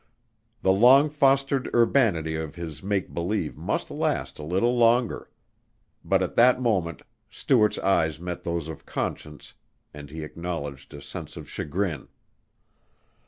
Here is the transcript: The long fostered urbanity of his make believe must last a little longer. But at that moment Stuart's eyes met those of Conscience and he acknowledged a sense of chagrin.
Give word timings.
The 0.63 0.71
long 0.71 1.11
fostered 1.11 1.69
urbanity 1.75 2.35
of 2.35 2.55
his 2.55 2.81
make 2.81 3.13
believe 3.13 3.55
must 3.55 3.91
last 3.91 4.39
a 4.39 4.43
little 4.43 4.75
longer. 4.75 5.29
But 6.03 6.23
at 6.23 6.33
that 6.37 6.59
moment 6.59 7.03
Stuart's 7.29 7.77
eyes 7.77 8.19
met 8.19 8.41
those 8.41 8.67
of 8.67 8.87
Conscience 8.87 9.53
and 9.93 10.09
he 10.09 10.23
acknowledged 10.23 10.91
a 10.95 11.01
sense 11.01 11.37
of 11.37 11.47
chagrin. 11.47 12.07